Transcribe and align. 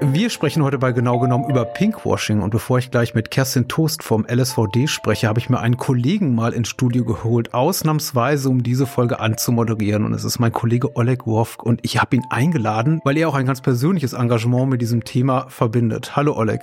Wir 0.00 0.30
sprechen 0.30 0.62
heute 0.62 0.78
bei 0.78 0.92
genau 0.92 1.18
genommen 1.18 1.50
über 1.50 1.64
Pinkwashing 1.64 2.40
und 2.40 2.50
bevor 2.50 2.78
ich 2.78 2.92
gleich 2.92 3.14
mit 3.14 3.32
Kerstin 3.32 3.66
Toast 3.66 4.04
vom 4.04 4.24
LSVD 4.28 4.86
spreche, 4.86 5.26
habe 5.26 5.40
ich 5.40 5.50
mir 5.50 5.58
einen 5.58 5.76
Kollegen 5.76 6.36
mal 6.36 6.52
ins 6.52 6.68
Studio 6.68 7.04
geholt, 7.04 7.52
ausnahmsweise 7.52 8.48
um 8.48 8.62
diese 8.62 8.86
Folge 8.86 9.18
anzumoderieren 9.18 10.04
und 10.04 10.14
es 10.14 10.22
ist 10.22 10.38
mein 10.38 10.52
Kollege 10.52 10.94
Oleg 10.96 11.26
Worfk 11.26 11.64
und 11.64 11.80
ich 11.82 12.00
habe 12.00 12.14
ihn 12.14 12.24
eingeladen, 12.30 13.00
weil 13.04 13.16
er 13.16 13.28
auch 13.28 13.34
ein 13.34 13.46
ganz 13.46 13.60
persönliches 13.60 14.12
Engagement 14.12 14.70
mit 14.70 14.80
diesem 14.80 15.02
Thema 15.02 15.46
verbindet. 15.48 16.14
Hallo 16.14 16.36
Oleg. 16.36 16.60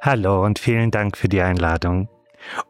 Hallo 0.00 0.44
und 0.44 0.60
vielen 0.60 0.92
Dank 0.92 1.16
für 1.16 1.28
die 1.28 1.42
Einladung. 1.42 2.08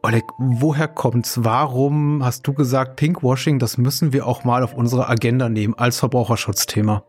Oleg, 0.03 0.25
woher 0.39 0.89
kommt's? 0.89 1.45
Warum 1.45 2.25
hast 2.25 2.47
du 2.47 2.55
gesagt, 2.55 2.97
Pinkwashing, 2.97 3.59
das 3.59 3.77
müssen 3.77 4.15
wir 4.15 4.27
auch 4.27 4.45
mal 4.45 4.63
auf 4.63 4.73
unsere 4.73 5.09
Agenda 5.09 5.51
nehmen 5.51 5.75
als 5.77 5.99
Verbraucherschutzthema? 5.99 7.05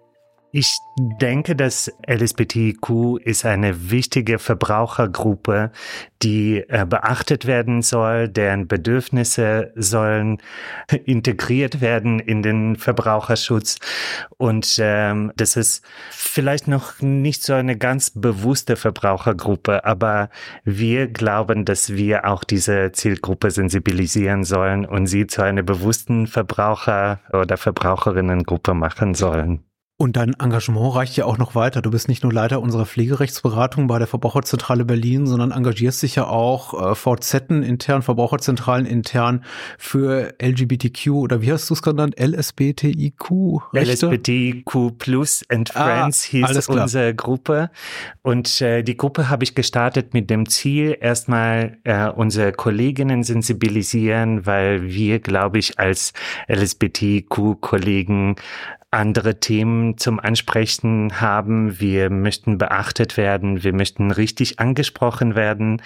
Ich 0.54 0.80
denke, 0.98 1.58
dass 1.58 1.92
LSBTQ 2.08 3.18
ist 3.22 3.46
eine 3.46 3.92
wichtige 3.92 4.40
Verbrauchergruppe, 4.40 5.72
die 6.24 6.64
äh, 6.70 6.86
beachtet 6.88 7.46
werden 7.46 7.82
soll, 7.82 8.30
deren 8.30 8.66
Bedürfnisse 8.68 9.74
sollen 9.76 10.38
integriert 11.06 11.82
werden 11.82 12.20
in 12.20 12.44
den 12.44 12.78
Verbraucherschutz. 12.78 13.78
Und 14.38 14.78
ähm, 14.80 15.34
das 15.36 15.58
ist 15.58 15.84
vielleicht 16.12 16.70
noch 16.70 17.02
nicht 17.02 17.44
so 17.44 17.54
eine 17.54 17.78
ganz 17.78 18.10
bewusste 18.10 18.78
Verbrauchergruppe, 18.78 19.84
aber 19.84 20.30
wir 20.64 21.08
glauben, 21.08 21.66
dass 21.66 21.94
wir 21.94 22.26
auch 22.26 22.46
diese 22.46 22.94
Zielgruppe 22.94 23.52
sensibilisieren 23.52 24.46
sollen 24.46 24.86
und 24.86 25.08
sie 25.08 25.28
zu 25.28 25.42
einer 25.42 25.64
bewussten 25.64 26.26
Verbraucher- 26.26 27.20
oder 27.34 27.58
Verbraucherinnengruppe 27.58 28.74
machen 28.74 29.14
sollen. 29.14 29.67
Und 30.00 30.16
dein 30.16 30.36
Engagement 30.40 30.94
reicht 30.94 31.18
ja 31.18 31.26
auch 31.26 31.40
noch 31.40 31.56
weiter. 31.56 31.82
Du 31.82 31.90
bist 31.90 32.08
nicht 32.08 32.22
nur 32.22 32.32
Leiter 32.32 32.62
unserer 32.62 32.86
Pflegerechtsberatung 32.86 33.88
bei 33.88 33.98
der 33.98 34.06
Verbraucherzentrale 34.06 34.86
Berlin, 34.86 35.26
sondern 35.26 35.50
engagierst 35.50 36.04
dich 36.04 36.14
ja 36.14 36.28
auch 36.28 36.92
äh, 36.92 36.94
VZ 36.94 37.50
intern, 37.50 38.04
Verbraucherzentralen 38.04 38.86
intern 38.86 39.44
für 39.80 40.36
LGBTQ 40.40 41.08
oder 41.10 41.42
wie 41.42 41.52
hast 41.52 41.68
du 41.72 41.74
es 41.74 41.82
genannt? 41.82 42.14
LSBTIQ? 42.20 43.32
Rechte? 43.74 44.06
LSBTIQ 44.06 45.00
Plus 45.00 45.44
and 45.50 45.76
ah, 45.76 45.84
Friends 45.84 46.22
hieß 46.26 46.70
unsere 46.70 47.16
Gruppe. 47.16 47.72
Und 48.22 48.62
äh, 48.62 48.84
die 48.84 48.98
Gruppe 48.98 49.30
habe 49.30 49.46
ich 49.46 49.56
gestartet 49.56 50.14
mit 50.14 50.30
dem 50.30 50.48
Ziel, 50.48 50.96
erstmal 51.02 51.80
äh, 51.86 52.08
unsere 52.10 52.52
Kolleginnen 52.52 53.24
sensibilisieren, 53.24 54.46
weil 54.46 54.84
wir, 54.84 55.20
glaube 55.20 55.58
ich, 55.58 55.80
als 55.80 56.14
LSBTIQ-Kollegen 56.48 58.36
andere 58.92 59.40
Themen 59.40 59.87
zum 59.96 60.20
Ansprechen 60.20 61.22
haben. 61.22 61.80
Wir 61.80 62.10
möchten 62.10 62.58
beachtet 62.58 63.16
werden. 63.16 63.64
Wir 63.64 63.74
möchten 63.74 64.12
richtig 64.12 64.60
angesprochen 64.60 65.36
werden. 65.36 65.82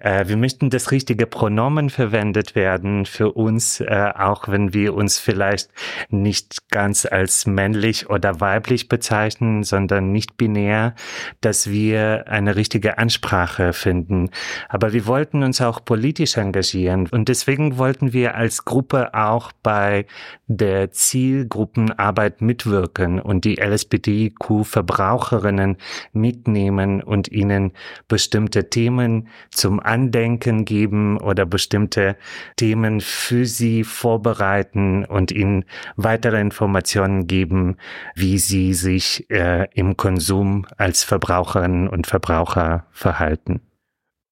Äh, 0.00 0.26
wir 0.26 0.36
möchten 0.36 0.70
das 0.70 0.90
richtige 0.90 1.26
Pronomen 1.26 1.90
verwendet 1.90 2.56
werden 2.56 3.06
für 3.06 3.30
uns, 3.30 3.80
äh, 3.80 4.10
auch 4.16 4.48
wenn 4.48 4.74
wir 4.74 4.94
uns 4.94 5.20
vielleicht 5.20 5.70
nicht 6.08 6.68
ganz 6.70 7.06
als 7.06 7.46
männlich 7.46 8.10
oder 8.10 8.40
weiblich 8.40 8.88
bezeichnen, 8.88 9.62
sondern 9.62 10.10
nicht 10.10 10.36
binär, 10.36 10.94
dass 11.40 11.70
wir 11.70 12.24
eine 12.26 12.56
richtige 12.56 12.98
Ansprache 12.98 13.72
finden. 13.72 14.30
Aber 14.68 14.92
wir 14.92 15.06
wollten 15.06 15.42
uns 15.42 15.60
auch 15.60 15.84
politisch 15.84 16.36
engagieren 16.36 17.06
und 17.10 17.28
deswegen 17.28 17.78
wollten 17.78 18.12
wir 18.12 18.34
als 18.34 18.64
Gruppe 18.64 19.14
auch 19.14 19.52
bei 19.62 20.06
der 20.46 20.90
Zielgruppenarbeit 20.90 22.40
mitwirken 22.40 23.20
und 23.20 23.43
die 23.44 23.56
LSBTQ-Verbraucherinnen 23.56 25.76
mitnehmen 26.12 27.02
und 27.02 27.30
ihnen 27.30 27.72
bestimmte 28.08 28.70
Themen 28.70 29.28
zum 29.50 29.80
Andenken 29.80 30.64
geben 30.64 31.18
oder 31.18 31.44
bestimmte 31.46 32.16
Themen 32.56 33.00
für 33.00 33.46
sie 33.46 33.84
vorbereiten 33.84 35.04
und 35.04 35.30
ihnen 35.32 35.64
weitere 35.96 36.40
Informationen 36.40 37.26
geben, 37.26 37.76
wie 38.14 38.38
sie 38.38 38.74
sich 38.74 39.28
äh, 39.30 39.66
im 39.74 39.96
Konsum 39.96 40.66
als 40.76 41.04
Verbraucherinnen 41.04 41.88
und 41.88 42.06
Verbraucher 42.06 42.86
verhalten. 42.90 43.60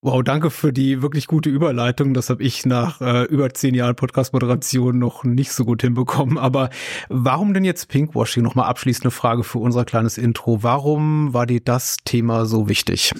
Wow, 0.04 0.24
danke 0.24 0.50
für 0.50 0.72
die 0.72 1.00
wirklich 1.00 1.28
gute 1.28 1.48
Überleitung. 1.48 2.12
Das 2.12 2.28
habe 2.28 2.42
ich 2.42 2.66
nach 2.66 3.00
äh, 3.00 3.22
über 3.26 3.54
zehn 3.54 3.72
Jahren 3.72 3.94
Podcast-Moderation 3.94 4.98
noch 4.98 5.22
nicht 5.22 5.52
so 5.52 5.64
gut 5.64 5.82
hinbekommen. 5.82 6.38
Aber 6.38 6.70
warum 7.08 7.54
denn 7.54 7.62
jetzt 7.62 7.86
Pinkwashing? 7.86 8.42
Nochmal 8.42 8.68
abschließende 8.68 9.12
Frage 9.12 9.44
für 9.44 9.58
unser 9.58 9.84
kleines 9.84 10.18
Intro. 10.18 10.64
Warum 10.64 11.32
war 11.32 11.46
dir 11.46 11.60
das 11.60 11.98
Thema 12.04 12.46
so 12.46 12.68
wichtig? 12.68 13.12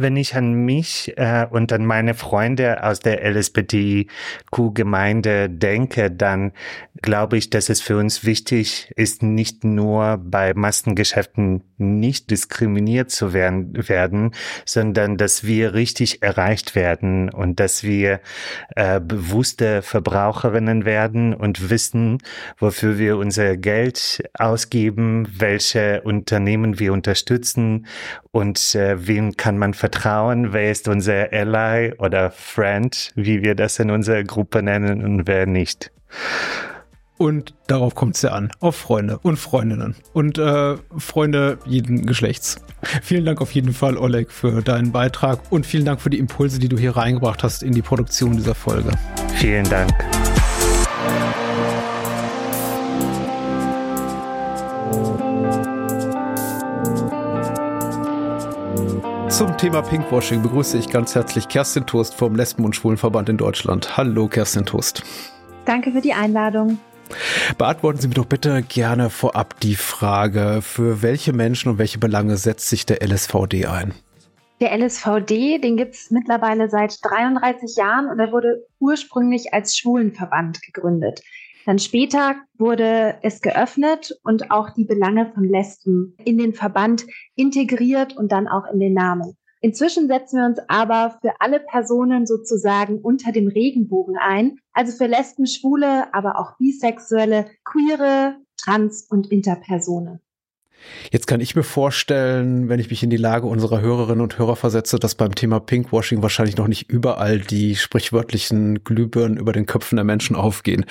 Wenn 0.00 0.16
ich 0.16 0.34
an 0.34 0.54
mich 0.54 1.12
äh, 1.16 1.46
und 1.50 1.72
an 1.72 1.84
meine 1.84 2.14
Freunde 2.14 2.82
aus 2.82 3.00
der 3.00 3.22
LSBTQ-Gemeinde 3.30 5.50
denke, 5.50 6.10
dann 6.10 6.52
glaube 7.02 7.36
ich, 7.36 7.50
dass 7.50 7.68
es 7.68 7.80
für 7.80 7.98
uns 7.98 8.24
wichtig 8.24 8.92
ist, 8.96 9.22
nicht 9.22 9.64
nur 9.64 10.18
bei 10.18 10.54
Massengeschäften 10.54 11.62
nicht 11.78 12.30
diskriminiert 12.30 13.10
zu 13.10 13.32
werden, 13.32 13.88
werden 13.88 14.32
sondern 14.64 15.16
dass 15.16 15.44
wir 15.44 15.74
richtig 15.74 16.22
erreicht 16.22 16.74
werden 16.74 17.30
und 17.30 17.60
dass 17.60 17.82
wir 17.82 18.20
äh, 18.76 19.00
bewusste 19.00 19.82
Verbraucherinnen 19.82 20.84
werden 20.84 21.34
und 21.34 21.70
wissen, 21.70 22.18
wofür 22.58 22.98
wir 22.98 23.16
unser 23.16 23.56
Geld 23.56 24.22
ausgeben, 24.34 25.26
welche 25.36 26.02
Unternehmen 26.02 26.78
wir 26.78 26.92
unterstützen 26.92 27.86
und 28.32 28.74
äh, 28.74 29.06
wem 29.06 29.36
kann 29.36 29.58
man 29.58 29.74
vertrauen 29.74 29.89
vertrauen, 29.90 30.52
wer 30.52 30.70
ist 30.70 30.86
unser 30.88 31.32
Ally 31.32 31.94
oder 31.98 32.30
Friend, 32.30 33.10
wie 33.16 33.42
wir 33.42 33.54
das 33.54 33.78
in 33.78 33.90
unserer 33.90 34.22
Gruppe 34.22 34.62
nennen 34.62 35.02
und 35.02 35.26
wer 35.26 35.46
nicht. 35.46 35.90
Und 37.18 37.54
darauf 37.66 37.94
kommt 37.94 38.14
es 38.14 38.22
ja 38.22 38.30
an, 38.30 38.50
auf 38.60 38.76
Freunde 38.76 39.18
und 39.18 39.36
Freundinnen 39.36 39.94
und 40.14 40.38
äh, 40.38 40.76
Freunde 40.96 41.58
jeden 41.66 42.06
Geschlechts. 42.06 42.56
Vielen 43.02 43.26
Dank 43.26 43.42
auf 43.42 43.52
jeden 43.52 43.74
Fall, 43.74 43.98
Oleg, 43.98 44.30
für 44.30 44.62
deinen 44.62 44.92
Beitrag 44.92 45.40
und 45.50 45.66
vielen 45.66 45.84
Dank 45.84 46.00
für 46.00 46.08
die 46.08 46.18
Impulse, 46.18 46.58
die 46.58 46.68
du 46.68 46.78
hier 46.78 46.96
reingebracht 46.96 47.42
hast 47.42 47.62
in 47.62 47.72
die 47.72 47.82
Produktion 47.82 48.36
dieser 48.36 48.54
Folge. 48.54 48.92
Vielen 49.34 49.68
Dank. 49.68 49.92
Zum 59.40 59.56
Thema 59.56 59.80
Pinkwashing 59.80 60.42
begrüße 60.42 60.76
ich 60.76 60.90
ganz 60.90 61.14
herzlich 61.14 61.48
Kerstin 61.48 61.86
Toast 61.86 62.14
vom 62.14 62.36
Lesben- 62.36 62.62
und 62.62 62.76
Schwulenverband 62.76 63.30
in 63.30 63.38
Deutschland. 63.38 63.96
Hallo, 63.96 64.28
Kerstin 64.28 64.66
Toast. 64.66 65.02
Danke 65.64 65.92
für 65.92 66.02
die 66.02 66.12
Einladung. 66.12 66.78
Beantworten 67.56 68.00
Sie 68.00 68.08
mir 68.08 68.14
doch 68.16 68.26
bitte 68.26 68.60
gerne 68.60 69.08
vorab 69.08 69.58
die 69.60 69.76
Frage, 69.76 70.58
für 70.60 71.00
welche 71.00 71.32
Menschen 71.32 71.70
und 71.70 71.78
welche 71.78 71.96
Belange 71.98 72.36
setzt 72.36 72.68
sich 72.68 72.84
der 72.84 73.02
LSVD 73.02 73.64
ein? 73.64 73.94
Der 74.60 74.76
LSVD, 74.76 75.56
den 75.56 75.78
gibt 75.78 75.94
es 75.94 76.10
mittlerweile 76.10 76.68
seit 76.68 76.98
33 77.02 77.76
Jahren 77.76 78.10
und 78.10 78.18
er 78.18 78.32
wurde 78.32 78.66
ursprünglich 78.78 79.54
als 79.54 79.74
Schwulenverband 79.74 80.60
gegründet. 80.60 81.22
Dann 81.70 81.78
später 81.78 82.34
wurde 82.58 83.20
es 83.22 83.42
geöffnet 83.42 84.18
und 84.24 84.50
auch 84.50 84.70
die 84.70 84.84
Belange 84.84 85.30
von 85.32 85.44
Lesben 85.44 86.16
in 86.24 86.36
den 86.36 86.52
Verband 86.52 87.06
integriert 87.36 88.16
und 88.16 88.32
dann 88.32 88.48
auch 88.48 88.66
in 88.72 88.80
den 88.80 88.92
Namen. 88.92 89.36
Inzwischen 89.60 90.08
setzen 90.08 90.40
wir 90.40 90.46
uns 90.46 90.58
aber 90.66 91.16
für 91.22 91.34
alle 91.38 91.60
Personen 91.60 92.26
sozusagen 92.26 92.98
unter 92.98 93.30
dem 93.30 93.46
Regenbogen 93.46 94.16
ein, 94.20 94.58
also 94.72 94.96
für 94.96 95.06
Lesben, 95.06 95.46
Schwule, 95.46 96.12
aber 96.12 96.40
auch 96.40 96.58
Bisexuelle, 96.58 97.46
Queere, 97.62 98.34
Trans- 98.56 99.06
und 99.08 99.30
Interpersonen. 99.30 100.18
Jetzt 101.10 101.26
kann 101.26 101.40
ich 101.40 101.56
mir 101.56 101.62
vorstellen, 101.62 102.68
wenn 102.68 102.80
ich 102.80 102.90
mich 102.90 103.02
in 103.02 103.10
die 103.10 103.16
Lage 103.16 103.46
unserer 103.46 103.80
Hörerinnen 103.80 104.20
und 104.20 104.38
Hörer 104.38 104.56
versetze, 104.56 104.98
dass 104.98 105.14
beim 105.14 105.34
Thema 105.34 105.60
Pinkwashing 105.60 106.22
wahrscheinlich 106.22 106.56
noch 106.56 106.68
nicht 106.68 106.90
überall 106.90 107.40
die 107.40 107.76
sprichwörtlichen 107.76 108.84
Glühbirnen 108.84 109.36
über 109.36 109.52
den 109.52 109.66
Köpfen 109.66 109.96
der 109.96 110.04
Menschen 110.04 110.36
aufgehen. 110.36 110.84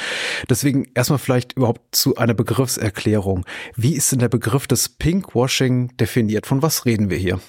Deswegen 0.49 0.87
erstmal 0.93 1.19
vielleicht 1.19 1.53
überhaupt 1.53 1.95
zu 1.95 2.15
einer 2.15 2.33
Begriffserklärung. 2.33 3.45
Wie 3.75 3.95
ist 3.95 4.11
denn 4.11 4.19
der 4.19 4.29
Begriff 4.29 4.67
des 4.67 4.89
Pinkwashing 4.89 5.95
definiert? 5.97 6.47
Von 6.47 6.61
was 6.61 6.85
reden 6.85 7.09
wir 7.09 7.17
hier? 7.17 7.39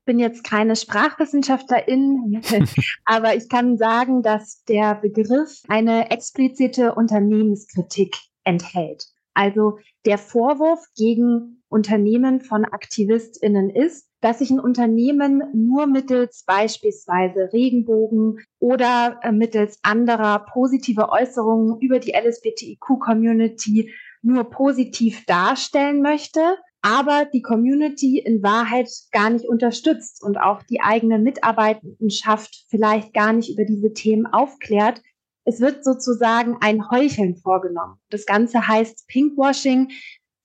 Ich 0.00 0.06
bin 0.06 0.18
jetzt 0.18 0.42
keine 0.42 0.74
Sprachwissenschaftlerin, 0.74 2.42
aber 3.04 3.36
ich 3.36 3.48
kann 3.48 3.76
sagen, 3.76 4.22
dass 4.22 4.64
der 4.64 4.96
Begriff 4.96 5.62
eine 5.68 6.10
explizite 6.10 6.94
Unternehmenskritik 6.96 8.16
enthält. 8.42 9.11
Also 9.34 9.78
der 10.04 10.18
Vorwurf 10.18 10.84
gegen 10.96 11.62
Unternehmen 11.68 12.40
von 12.42 12.64
AktivistInnen 12.64 13.70
ist, 13.70 14.08
dass 14.20 14.38
sich 14.38 14.50
ein 14.50 14.60
Unternehmen 14.60 15.42
nur 15.52 15.86
mittels 15.86 16.44
beispielsweise 16.46 17.52
Regenbogen 17.52 18.38
oder 18.60 19.18
äh, 19.22 19.32
mittels 19.32 19.78
anderer 19.82 20.46
positiver 20.52 21.10
Äußerungen 21.10 21.80
über 21.80 21.98
die 21.98 22.12
LSBTIQ-Community 22.12 23.92
nur 24.22 24.44
positiv 24.44 25.24
darstellen 25.26 26.02
möchte, 26.02 26.40
aber 26.82 27.24
die 27.32 27.42
Community 27.42 28.18
in 28.18 28.42
Wahrheit 28.42 28.88
gar 29.10 29.30
nicht 29.30 29.46
unterstützt 29.46 30.22
und 30.22 30.36
auch 30.36 30.62
die 30.64 30.80
eigene 30.80 31.18
Mitarbeitendenschaft 31.18 32.66
vielleicht 32.68 33.14
gar 33.14 33.32
nicht 33.32 33.50
über 33.50 33.64
diese 33.64 33.92
Themen 33.92 34.26
aufklärt. 34.26 35.00
Es 35.44 35.60
wird 35.60 35.84
sozusagen 35.84 36.56
ein 36.60 36.90
Heucheln 36.90 37.36
vorgenommen. 37.36 37.96
Das 38.10 38.26
Ganze 38.26 38.66
heißt 38.66 39.06
Pinkwashing, 39.08 39.90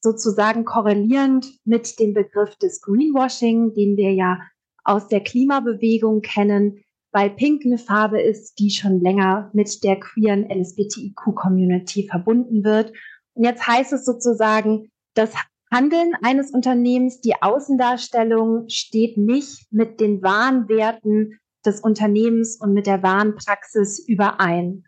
sozusagen 0.01 0.65
korrelierend 0.65 1.47
mit 1.65 1.99
dem 1.99 2.13
Begriff 2.13 2.55
des 2.57 2.81
Greenwashing, 2.81 3.73
den 3.73 3.97
wir 3.97 4.13
ja 4.13 4.39
aus 4.83 5.07
der 5.07 5.21
Klimabewegung 5.21 6.21
kennen, 6.21 6.83
weil 7.11 7.29
Pink 7.29 7.65
eine 7.65 7.77
Farbe 7.77 8.21
ist, 8.21 8.59
die 8.59 8.69
schon 8.69 9.01
länger 9.01 9.49
mit 9.53 9.83
der 9.83 9.99
queeren 9.99 10.49
LSBTIQ-Community 10.49 12.07
verbunden 12.07 12.63
wird. 12.63 12.93
Und 13.33 13.43
jetzt 13.43 13.67
heißt 13.67 13.93
es 13.93 14.05
sozusagen, 14.05 14.89
das 15.13 15.33
Handeln 15.71 16.13
eines 16.21 16.51
Unternehmens, 16.51 17.19
die 17.19 17.41
Außendarstellung 17.41 18.69
steht 18.69 19.17
nicht 19.17 19.71
mit 19.71 19.99
den 19.99 20.21
wahren 20.21 20.69
Werten 20.69 21.39
des 21.65 21.81
Unternehmens 21.81 22.57
und 22.59 22.73
mit 22.73 22.87
der 22.87 23.03
wahren 23.03 23.35
Praxis 23.35 23.99
überein. 23.99 24.83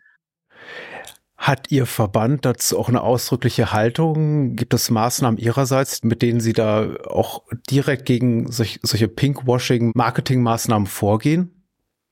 Hat 1.36 1.70
Ihr 1.70 1.86
Verband 1.86 2.44
dazu 2.44 2.78
auch 2.78 2.90
eine 2.90 3.00
ausdrückliche 3.00 3.72
Haltung? 3.72 4.56
Gibt 4.56 4.74
es 4.74 4.90
Maßnahmen 4.90 5.38
Ihrerseits, 5.38 6.04
mit 6.04 6.20
denen 6.20 6.40
Sie 6.40 6.52
da 6.52 6.96
auch 7.06 7.44
direkt 7.70 8.04
gegen 8.04 8.52
solch, 8.52 8.78
solche 8.82 9.08
Pinkwashing-Marketing-Maßnahmen 9.08 10.86
vorgehen? 10.86 11.60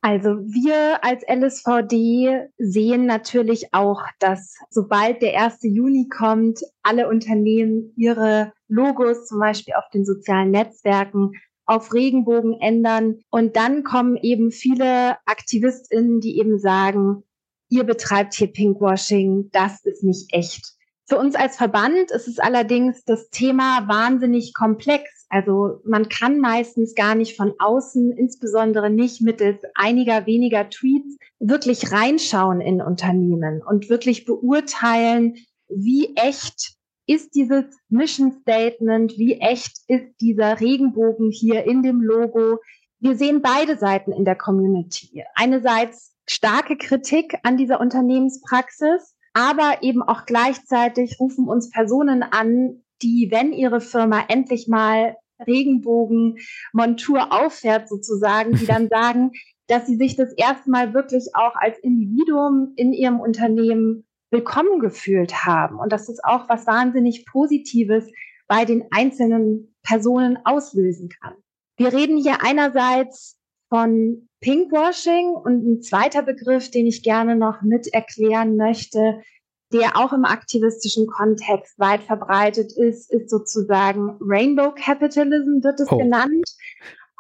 Also 0.01 0.31
wir 0.31 1.05
als 1.05 1.25
LSVD 1.29 2.49
sehen 2.57 3.05
natürlich 3.05 3.75
auch, 3.75 4.03
dass 4.21 4.57
sobald 4.71 5.21
der 5.21 5.39
1. 5.43 5.59
Juni 5.63 6.09
kommt, 6.09 6.61
alle 6.83 7.09
Unternehmen 7.09 7.93
ihre 7.97 8.53
Logos 8.69 9.27
zum 9.27 9.41
Beispiel 9.41 9.75
auf 9.75 9.91
den 9.93 10.07
sozialen 10.07 10.53
Netzwerken 10.53 11.33
auf 11.69 11.93
Regenbogen 11.93 12.61
ändern. 12.61 13.21
Und 13.31 13.57
dann 13.57 13.85
kommen 13.85 14.17
eben 14.17 14.51
viele 14.51 15.17
AktivistInnen, 15.27 16.21
die 16.21 16.39
eben 16.39 16.59
sagen, 16.59 17.23
ihr 17.69 17.85
betreibt 17.85 18.35
hier 18.35 18.49
Pinkwashing, 18.49 19.51
das 19.53 19.85
ist 19.85 20.03
nicht 20.03 20.33
echt. 20.33 20.75
Für 21.07 21.19
uns 21.19 21.35
als 21.37 21.57
Verband 21.57 22.11
ist 22.11 22.29
es 22.29 22.39
allerdings 22.39 23.05
das 23.05 23.31
Thema 23.31 23.87
wahnsinnig 23.87 24.53
komplex. 24.55 25.27
Also 25.31 25.81
man 25.85 26.09
kann 26.09 26.39
meistens 26.39 26.95
gar 26.95 27.15
nicht 27.15 27.37
von 27.37 27.55
außen, 27.59 28.13
insbesondere 28.13 28.91
nicht 28.91 29.21
mittels 29.21 29.63
einiger 29.75 30.27
weniger 30.27 30.69
Tweets, 30.69 31.17
wirklich 31.39 31.93
reinschauen 31.93 32.61
in 32.61 32.81
Unternehmen 32.81 33.63
und 33.63 33.89
wirklich 33.91 34.25
beurteilen, 34.25 35.37
wie 35.69 36.15
echt 36.17 36.78
ist 37.09 37.35
dieses 37.35 37.65
Mission 37.89 38.33
Statement, 38.43 39.17
wie 39.17 39.41
echt 39.41 39.79
ist 39.89 40.21
dieser 40.21 40.61
Regenbogen 40.61 41.31
hier 41.31 41.65
in 41.65 41.83
dem 41.83 42.03
Logo. 42.03 42.59
Wir 43.01 43.17
sehen 43.17 43.41
beide 43.41 43.79
Seiten 43.79 44.13
in 44.13 44.27
der 44.27 44.37
Community. 44.37 45.25
Einerseits 45.35 46.15
starke 46.29 46.77
Kritik 46.77 47.39
an 47.43 47.57
dieser 47.57 47.81
Unternehmenspraxis, 47.81 49.17
aber 49.33 49.83
eben 49.83 50.03
auch 50.03 50.27
gleichzeitig 50.27 51.19
rufen 51.19 51.49
uns 51.49 51.71
Personen 51.71 52.23
an, 52.23 52.83
die, 53.01 53.29
wenn 53.31 53.53
ihre 53.53 53.81
Firma 53.81 54.25
endlich 54.29 54.69
mal 54.69 55.17
Regenbogen-Montur 55.47 57.33
auffährt 57.33 57.89
sozusagen, 57.89 58.53
die 58.53 58.67
dann 58.67 58.89
sagen, 58.91 59.31
dass 59.67 59.87
sie 59.87 59.97
sich 59.97 60.17
das 60.17 60.33
erste 60.35 60.71
Mal 60.71 60.93
wirklich 60.93 61.35
auch 61.35 61.55
als 61.55 61.79
Individuum 61.79 62.73
in 62.77 62.93
ihrem 62.93 63.21
Unternehmen 63.21 64.08
willkommen 64.31 64.81
gefühlt 64.81 65.47
haben 65.47 65.79
und 65.79 65.93
dass 65.93 66.07
das 66.07 66.23
auch 66.23 66.49
was 66.49 66.67
wahnsinnig 66.67 67.25
Positives 67.27 68.05
bei 68.47 68.65
den 68.65 68.85
einzelnen 68.91 69.75
Personen 69.83 70.39
auslösen 70.45 71.09
kann. 71.21 71.35
Wir 71.77 71.93
reden 71.93 72.19
hier 72.19 72.43
einerseits 72.43 73.39
von 73.69 74.29
Pinkwashing 74.41 75.31
und 75.31 75.67
ein 75.67 75.83
zweiter 75.83 76.23
Begriff, 76.23 76.71
den 76.71 76.87
ich 76.87 77.03
gerne 77.03 77.37
noch 77.37 77.63
mit 77.63 77.93
erklären 77.93 78.57
möchte, 78.57 79.21
der 79.73 79.97
auch 79.97 80.13
im 80.13 80.25
aktivistischen 80.25 81.07
Kontext 81.07 81.79
weit 81.79 82.03
verbreitet 82.03 82.73
ist, 82.73 83.13
ist 83.13 83.29
sozusagen 83.29 84.19
Rainbow 84.21 84.73
Capitalism 84.73 85.63
wird 85.63 85.81
es 85.81 85.91
oh. 85.91 85.99
genannt. 85.99 86.49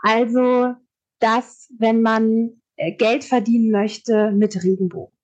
Also 0.02 0.75
das, 1.20 1.69
wenn 1.78 2.00
man 2.00 2.62
äh, 2.76 2.93
Geld 2.93 3.25
verdienen 3.25 3.70
möchte 3.70 4.31
mit 4.31 4.62
Regenbogen 4.62 5.18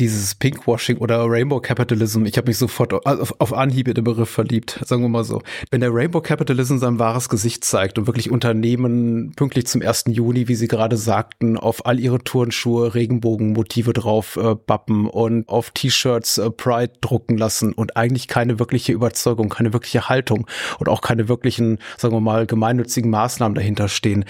dieses 0.00 0.34
Pinkwashing 0.34 0.96
oder 0.98 1.24
Rainbow 1.28 1.60
Capitalism, 1.60 2.24
ich 2.24 2.36
habe 2.36 2.48
mich 2.48 2.58
sofort 2.58 2.92
auf, 3.06 3.34
auf 3.38 3.52
Anhieb 3.52 3.86
in 3.86 3.94
den 3.94 4.02
Begriff 4.02 4.28
verliebt, 4.28 4.80
sagen 4.84 5.02
wir 5.02 5.08
mal 5.08 5.22
so. 5.22 5.40
Wenn 5.70 5.82
der 5.82 5.94
Rainbow 5.94 6.20
Capitalism 6.20 6.78
sein 6.78 6.98
wahres 6.98 7.28
Gesicht 7.28 7.64
zeigt 7.64 7.96
und 7.98 8.08
wirklich 8.08 8.30
Unternehmen 8.30 9.32
pünktlich 9.36 9.66
zum 9.66 9.82
1. 9.82 10.06
Juni, 10.08 10.48
wie 10.48 10.56
Sie 10.56 10.66
gerade 10.66 10.96
sagten, 10.96 11.56
auf 11.56 11.86
all 11.86 12.00
ihre 12.00 12.18
Turnschuhe 12.18 12.94
Regenbogenmotive 12.94 13.92
drauf 13.92 14.36
äh, 14.36 14.56
bappen 14.56 15.06
und 15.06 15.48
auf 15.48 15.70
T-Shirts 15.70 16.38
äh, 16.38 16.50
Pride 16.50 16.94
drucken 17.00 17.36
lassen 17.36 17.72
und 17.72 17.96
eigentlich 17.96 18.26
keine 18.26 18.58
wirkliche 18.58 18.92
Überzeugung, 18.92 19.48
keine 19.48 19.72
wirkliche 19.72 20.08
Haltung 20.08 20.48
und 20.80 20.88
auch 20.88 21.02
keine 21.02 21.28
wirklichen, 21.28 21.78
sagen 21.98 22.14
wir 22.14 22.20
mal, 22.20 22.46
gemeinnützigen 22.46 23.10
Maßnahmen 23.10 23.54
dahinter 23.54 23.88
stehen. 23.88 24.24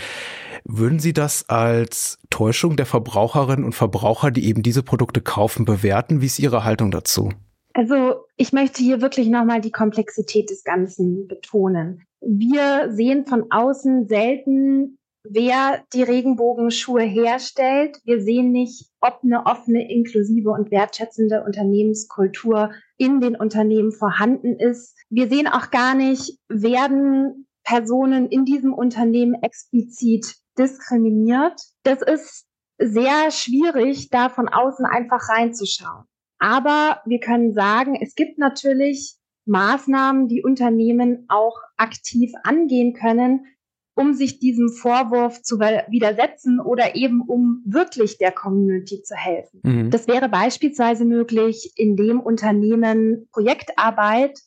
Würden 0.65 0.99
Sie 0.99 1.13
das 1.13 1.49
als 1.49 2.19
Täuschung 2.31 2.77
der 2.77 2.87
Verbraucherinnen 2.87 3.65
und 3.65 3.75
Verbraucher, 3.75 4.31
die 4.31 4.47
eben 4.47 4.63
diese 4.63 4.83
Produkte 4.83 5.21
kaufen, 5.21 5.67
bewerten? 5.67 6.23
Wie 6.23 6.27
ist 6.27 6.39
Ihre 6.39 6.65
Haltung 6.65 6.91
dazu? 6.91 7.31
Also 7.75 8.25
ich 8.37 8.53
möchte 8.53 8.83
hier 8.83 9.03
wirklich 9.03 9.29
nochmal 9.29 9.61
die 9.61 9.73
Komplexität 9.73 10.49
des 10.49 10.65
Ganzen 10.65 11.27
betonen. 11.29 12.03
Wir 12.21 12.91
sehen 12.93 13.27
von 13.27 13.45
außen 13.51 14.09
selten, 14.09 14.97
wer 15.25 15.83
die 15.93 16.03
Regenbogenschuhe 16.03 17.03
herstellt. 17.03 17.99
Wir 18.05 18.23
sehen 18.23 18.53
nicht, 18.53 18.91
ob 19.01 19.21
eine 19.23 19.45
offene, 19.45 19.91
inklusive 19.91 20.51
und 20.51 20.71
wertschätzende 20.71 21.43
Unternehmenskultur 21.45 22.71
in 22.97 23.21
den 23.21 23.37
Unternehmen 23.37 23.93
vorhanden 23.93 24.57
ist. 24.57 24.97
Wir 25.11 25.29
sehen 25.29 25.49
auch 25.49 25.71
gar 25.71 25.95
nicht, 25.95 26.39
werden 26.49 27.47
Personen 27.65 28.29
in 28.29 28.45
diesem 28.45 28.73
Unternehmen 28.73 29.35
explizit 29.43 30.37
diskriminiert. 30.59 31.61
Das 31.83 32.03
ist 32.03 32.47
sehr 32.79 33.31
schwierig, 33.31 34.11
da 34.11 34.29
von 34.29 34.49
außen 34.49 34.85
einfach 34.85 35.29
reinzuschauen. 35.29 36.05
Aber 36.39 37.01
wir 37.07 37.21
können 37.21 37.53
sagen, 37.53 37.97
es 38.01 38.15
gibt 38.15 38.39
natürlich 38.39 39.17
Maßnahmen, 39.47 40.29
die 40.29 40.43
Unternehmen 40.43 41.27
auch 41.29 41.57
aktiv 41.77 42.33
angehen 42.43 42.95
können, 42.95 43.47
um 43.95 44.13
sich 44.13 44.41
diesem 44.41 44.71
Vorwurf 44.71 45.43
zu 45.43 45.61
widersetzen 45.61 46.61
oder 46.61 46.97
eben 46.97 47.23
um 47.23 47.63
wirklich 47.65 48.19
der 48.19 48.33
Community 48.33 49.03
zu 49.03 49.15
helfen. 49.15 49.61
Mhm. 49.63 49.91
Das 49.91 50.09
wäre 50.09 50.29
beispielsweise 50.29 51.05
möglich, 51.05 51.73
indem 51.77 52.21
Unternehmen 52.21 53.29
Projektarbeit 53.33 54.41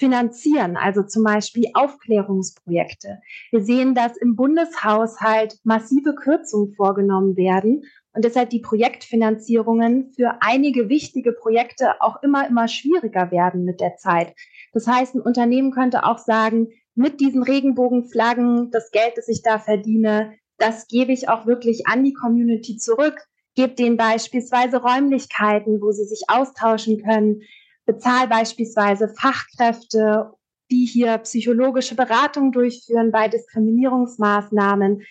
finanzieren, 0.00 0.76
also 0.76 1.02
zum 1.02 1.22
Beispiel 1.22 1.66
Aufklärungsprojekte. 1.74 3.20
Wir 3.52 3.62
sehen, 3.62 3.94
dass 3.94 4.16
im 4.16 4.34
Bundeshaushalt 4.34 5.58
massive 5.62 6.14
Kürzungen 6.14 6.74
vorgenommen 6.74 7.36
werden 7.36 7.84
und 8.14 8.24
deshalb 8.24 8.50
die 8.50 8.60
Projektfinanzierungen 8.60 10.12
für 10.16 10.38
einige 10.40 10.88
wichtige 10.88 11.32
Projekte 11.32 12.00
auch 12.00 12.22
immer, 12.22 12.48
immer 12.48 12.66
schwieriger 12.66 13.30
werden 13.30 13.64
mit 13.64 13.80
der 13.80 13.96
Zeit. 13.96 14.34
Das 14.72 14.86
heißt, 14.86 15.14
ein 15.14 15.20
Unternehmen 15.20 15.70
könnte 15.70 16.04
auch 16.04 16.18
sagen, 16.18 16.68
mit 16.94 17.20
diesen 17.20 17.42
Regenbogenflaggen, 17.42 18.70
das 18.70 18.90
Geld, 18.90 19.12
das 19.16 19.28
ich 19.28 19.42
da 19.42 19.58
verdiene, 19.58 20.34
das 20.56 20.88
gebe 20.88 21.12
ich 21.12 21.28
auch 21.28 21.46
wirklich 21.46 21.86
an 21.86 22.04
die 22.04 22.14
Community 22.14 22.76
zurück, 22.76 23.16
gebe 23.54 23.74
denen 23.74 23.96
beispielsweise 23.96 24.78
Räumlichkeiten, 24.78 25.80
wo 25.80 25.92
sie 25.92 26.04
sich 26.04 26.22
austauschen 26.28 27.02
können, 27.02 27.42
bezahl 27.86 28.28
beispielsweise 28.28 29.08
Fachkräfte, 29.08 30.32
die 30.70 30.86
hier 30.86 31.18
psychologische 31.18 31.94
Beratung 31.94 32.52
durchführen 32.52 33.10
bei 33.10 33.28
Diskriminierungsmaßnahmen. 33.28 35.02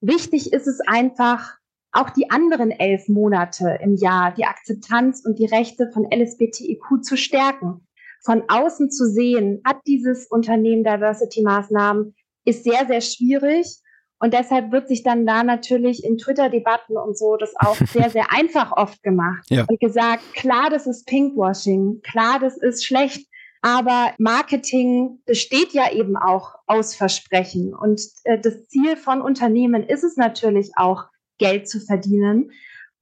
Wichtig 0.00 0.52
ist 0.52 0.66
es 0.66 0.80
einfach, 0.80 1.58
auch 1.92 2.10
die 2.10 2.28
anderen 2.30 2.72
elf 2.72 3.08
Monate 3.08 3.78
im 3.80 3.94
Jahr 3.94 4.34
die 4.34 4.44
Akzeptanz 4.44 5.24
und 5.24 5.38
die 5.38 5.46
Rechte 5.46 5.90
von 5.92 6.04
LSBTIQ 6.10 7.04
zu 7.04 7.16
stärken. 7.16 7.86
Von 8.24 8.42
außen 8.48 8.90
zu 8.90 9.06
sehen, 9.06 9.60
hat 9.64 9.76
dieses 9.86 10.26
Unternehmen 10.26 10.82
Diversity-Maßnahmen, 10.82 12.16
ist 12.44 12.64
sehr, 12.64 12.86
sehr 12.86 13.00
schwierig. 13.00 13.78
Und 14.24 14.32
deshalb 14.32 14.72
wird 14.72 14.88
sich 14.88 15.02
dann 15.02 15.26
da 15.26 15.44
natürlich 15.44 16.02
in 16.02 16.16
Twitter-Debatten 16.16 16.96
und 16.96 17.18
so 17.18 17.36
das 17.36 17.52
auch 17.56 17.76
sehr, 17.92 18.08
sehr 18.08 18.32
einfach 18.32 18.72
oft 18.72 19.02
gemacht 19.02 19.44
ja. 19.50 19.66
und 19.68 19.78
gesagt, 19.78 20.22
klar, 20.32 20.70
das 20.70 20.86
ist 20.86 21.06
Pinkwashing, 21.06 22.00
klar, 22.00 22.38
das 22.40 22.56
ist 22.56 22.86
schlecht, 22.86 23.28
aber 23.60 24.14
Marketing 24.16 25.18
besteht 25.26 25.74
ja 25.74 25.92
eben 25.92 26.16
auch 26.16 26.54
aus 26.66 26.94
Versprechen. 26.94 27.74
Und 27.74 28.00
äh, 28.24 28.40
das 28.40 28.66
Ziel 28.68 28.96
von 28.96 29.20
Unternehmen 29.20 29.82
ist 29.82 30.04
es 30.04 30.16
natürlich 30.16 30.70
auch, 30.76 31.04
Geld 31.36 31.68
zu 31.68 31.80
verdienen. 31.80 32.50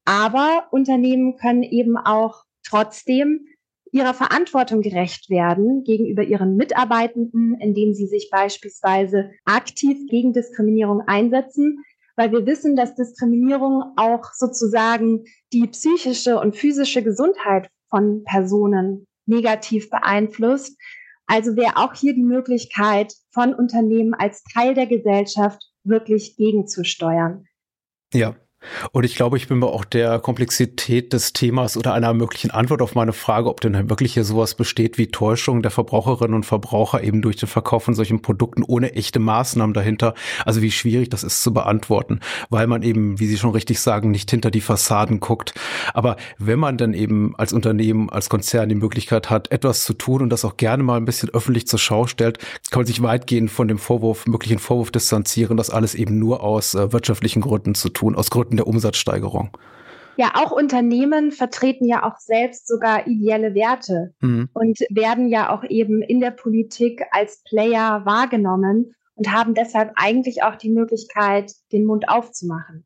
Aber 0.04 0.66
Unternehmen 0.72 1.36
können 1.36 1.62
eben 1.62 1.96
auch 1.98 2.42
trotzdem 2.66 3.46
ihrer 3.92 4.14
Verantwortung 4.14 4.80
gerecht 4.80 5.28
werden 5.30 5.84
gegenüber 5.84 6.22
ihren 6.22 6.56
Mitarbeitenden, 6.56 7.54
indem 7.61 7.92
sie 7.92 8.06
sich 8.06 8.30
beispielsweise 8.30 9.30
aktiv 9.44 9.99
gegen 10.08 10.32
Diskriminierung 10.32 11.02
einsetzen, 11.06 11.84
weil 12.16 12.32
wir 12.32 12.46
wissen, 12.46 12.75
dass 12.75 12.94
Diskriminierung 12.94 13.84
auch 13.96 14.32
sozusagen 14.32 15.25
die 15.52 15.66
psychische 15.68 16.40
und 16.40 16.56
physische 16.56 17.02
Gesundheit 17.02 17.68
von 17.90 18.25
Personen 18.25 19.06
negativ 19.26 19.90
beeinflusst. 19.90 20.78
Also 21.26 21.54
wäre 21.56 21.76
auch 21.76 21.94
hier 21.94 22.14
die 22.14 22.25
Möglichkeit 22.25 23.14
von 23.30 23.54
Unternehmen 23.54 24.14
als 24.14 24.42
Teil 24.44 24.75
der 24.75 24.87
Gesellschaft 24.87 25.62
wirklich 25.84 26.37
gegenzusteuern. 26.37 27.44
Ja, 28.12 28.37
und 28.92 29.04
ich 29.04 29.14
glaube, 29.14 29.37
ich 29.37 29.49
bin 29.49 29.59
mir 29.59 29.66
auch 29.66 29.85
der 29.85 30.19
Komplexität 30.19 31.12
des 31.12 31.33
Themas 31.33 31.76
oder 31.76 31.95
einer 31.95 32.14
möglichen 32.14 32.50
Antwort 32.50 32.83
auf 32.83 32.95
meine 32.95 33.12
Frage, 33.12 33.49
ob 33.49 33.61
denn 33.61 33.88
wirklich 33.88 34.14
hier 34.14 34.25
sowas 34.25 34.54
besteht 34.54 34.99
wie 34.99 35.09
Täuschung 35.09 35.62
der 35.62 35.71
Verbraucherinnen 35.71 36.35
und 36.35 36.47
Verbraucher 36.47 37.02
eben 37.02 37.23
durch 37.23 37.37
den 37.37 37.49
Verkauf 37.49 37.85
von 37.85 37.95
solchen 37.95 38.23
Produkten 38.23 38.62
ohne 38.62 38.95
echte 38.95 39.19
Maßnahmen 39.19 39.75
dahinter. 39.75 40.14
Also 40.45 40.62
wie 40.62 40.71
schwierig 40.71 41.11
das 41.11 41.25
ist 41.25 41.42
zu 41.42 41.52
beantworten, 41.52 42.21
weil 42.50 42.66
man 42.66 42.83
eben, 42.83 43.19
wie 43.19 43.26
Sie 43.26 43.38
schon 43.38 43.50
richtig 43.50 43.81
sagen, 43.81 44.11
nicht 44.11 44.31
hinter 44.31 44.50
die 44.50 44.61
Fassaden 44.61 45.21
guckt. 45.21 45.54
Aber 45.95 46.16
wenn 46.38 46.59
man 46.59 46.76
dann 46.76 46.95
eben 46.95 47.35
als 47.37 47.52
Unternehmen, 47.52 48.11
als 48.11 48.28
Konzern 48.28 48.69
die 48.69 48.75
Möglichkeit 48.75 49.31
hat, 49.31 49.50
etwas 49.50 49.85
zu 49.85 49.95
tun 49.95 50.23
und 50.23 50.31
das 50.31 50.45
auch 50.45 50.57
gerne 50.57 50.83
mal 50.83 50.97
ein 50.97 51.04
bisschen 51.04 51.31
öffentlich 51.31 51.66
zur 51.66 51.78
Schau 51.78 52.07
stellt, 52.07 52.38
kann 52.71 52.81
man 52.81 52.87
sich 52.87 53.02
weitgehend 53.02 53.50
von 53.50 53.69
dem 53.69 53.78
Vorwurf, 53.78 54.26
möglichen 54.26 54.59
Vorwurf 54.59 54.90
distanzieren, 54.90 55.57
das 55.57 55.71
alles 55.71 55.95
eben 55.95 56.19
nur 56.19 56.42
aus 56.42 56.75
äh, 56.75 56.92
wirtschaftlichen 56.92 57.42
Gründen 57.42 57.75
zu 57.75 57.88
tun, 57.88 58.14
aus 58.14 58.31
Gründen 58.31 58.51
der 58.56 58.66
Umsatzsteigerung. 58.66 59.56
Ja, 60.16 60.32
auch 60.35 60.50
Unternehmen 60.50 61.32
vertreten 61.32 61.87
ja 61.87 62.04
auch 62.04 62.18
selbst 62.18 62.68
sogar 62.68 63.06
ideelle 63.06 63.54
Werte 63.54 64.14
mhm. 64.21 64.50
und 64.52 64.80
werden 64.90 65.28
ja 65.28 65.50
auch 65.50 65.64
eben 65.64 66.02
in 66.02 66.21
der 66.21 66.32
Politik 66.32 67.02
als 67.12 67.42
Player 67.44 68.02
wahrgenommen 68.04 68.94
und 69.14 69.32
haben 69.32 69.54
deshalb 69.54 69.92
eigentlich 69.97 70.42
auch 70.42 70.56
die 70.56 70.71
Möglichkeit, 70.71 71.52
den 71.73 71.87
Mund 71.87 72.09
aufzumachen. 72.09 72.85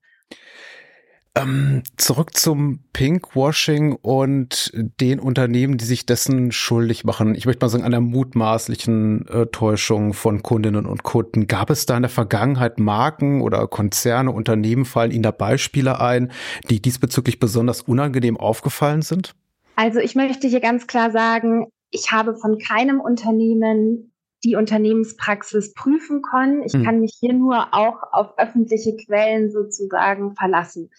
Ähm, 1.36 1.82
zurück 1.96 2.34
zum 2.34 2.80
Pinkwashing 2.94 3.92
und 3.92 4.72
den 4.74 5.20
Unternehmen, 5.20 5.76
die 5.76 5.84
sich 5.84 6.06
dessen 6.06 6.50
schuldig 6.50 7.04
machen. 7.04 7.34
Ich 7.34 7.44
möchte 7.44 7.64
mal 7.64 7.68
sagen, 7.68 7.84
einer 7.84 8.00
mutmaßlichen 8.00 9.28
äh, 9.28 9.46
Täuschung 9.46 10.14
von 10.14 10.42
Kundinnen 10.42 10.86
und 10.86 11.02
Kunden. 11.02 11.46
Gab 11.46 11.68
es 11.68 11.84
da 11.84 11.96
in 11.96 12.02
der 12.02 12.10
Vergangenheit 12.10 12.78
Marken 12.78 13.42
oder 13.42 13.66
Konzerne, 13.68 14.30
Unternehmen, 14.30 14.86
fallen 14.86 15.10
Ihnen 15.10 15.22
da 15.22 15.30
Beispiele 15.30 16.00
ein, 16.00 16.32
die 16.70 16.80
diesbezüglich 16.80 17.38
besonders 17.38 17.82
unangenehm 17.82 18.38
aufgefallen 18.38 19.02
sind? 19.02 19.34
Also 19.74 20.00
ich 20.00 20.14
möchte 20.14 20.48
hier 20.48 20.60
ganz 20.60 20.86
klar 20.86 21.10
sagen, 21.10 21.66
ich 21.90 22.12
habe 22.12 22.34
von 22.34 22.58
keinem 22.58 23.00
Unternehmen 23.00 24.10
die 24.44 24.54
Unternehmenspraxis 24.54 25.74
prüfen 25.74 26.22
können. 26.22 26.62
Ich 26.62 26.72
hm. 26.72 26.84
kann 26.84 27.00
mich 27.00 27.16
hier 27.18 27.32
nur 27.32 27.68
auch 27.72 28.02
auf 28.12 28.38
öffentliche 28.38 28.96
Quellen 28.96 29.50
sozusagen 29.50 30.34
verlassen. 30.34 30.90